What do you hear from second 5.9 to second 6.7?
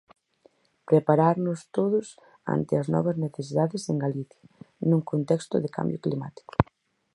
climático.